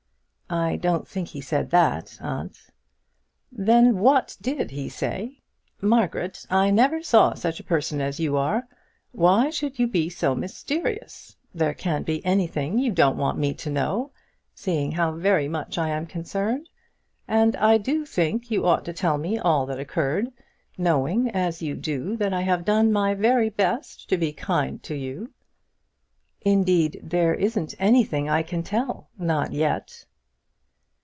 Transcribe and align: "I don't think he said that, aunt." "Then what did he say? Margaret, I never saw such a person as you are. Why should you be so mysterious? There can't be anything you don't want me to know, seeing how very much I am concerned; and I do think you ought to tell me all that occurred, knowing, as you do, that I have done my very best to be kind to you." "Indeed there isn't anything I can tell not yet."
"I 0.53 0.75
don't 0.75 1.07
think 1.07 1.29
he 1.29 1.39
said 1.39 1.69
that, 1.69 2.17
aunt." 2.19 2.67
"Then 3.53 3.99
what 3.99 4.35
did 4.41 4.71
he 4.71 4.89
say? 4.89 5.39
Margaret, 5.79 6.45
I 6.49 6.71
never 6.71 7.01
saw 7.01 7.35
such 7.35 7.61
a 7.61 7.63
person 7.63 8.01
as 8.01 8.19
you 8.19 8.35
are. 8.35 8.67
Why 9.13 9.49
should 9.49 9.79
you 9.79 9.87
be 9.87 10.09
so 10.09 10.35
mysterious? 10.35 11.37
There 11.55 11.73
can't 11.73 12.05
be 12.05 12.25
anything 12.25 12.79
you 12.79 12.91
don't 12.91 13.15
want 13.15 13.37
me 13.37 13.53
to 13.53 13.69
know, 13.69 14.11
seeing 14.53 14.91
how 14.91 15.13
very 15.13 15.47
much 15.47 15.77
I 15.77 15.87
am 15.91 16.05
concerned; 16.05 16.67
and 17.29 17.55
I 17.55 17.77
do 17.77 18.05
think 18.05 18.51
you 18.51 18.65
ought 18.67 18.83
to 18.83 18.91
tell 18.93 19.17
me 19.17 19.39
all 19.39 19.65
that 19.67 19.79
occurred, 19.79 20.33
knowing, 20.77 21.29
as 21.31 21.61
you 21.61 21.75
do, 21.77 22.17
that 22.17 22.33
I 22.33 22.41
have 22.41 22.65
done 22.65 22.91
my 22.91 23.13
very 23.13 23.47
best 23.49 24.09
to 24.09 24.17
be 24.17 24.33
kind 24.33 24.83
to 24.83 24.95
you." 24.95 25.31
"Indeed 26.41 26.99
there 27.01 27.33
isn't 27.35 27.73
anything 27.79 28.29
I 28.29 28.43
can 28.43 28.63
tell 28.63 29.07
not 29.17 29.53
yet." 29.53 30.03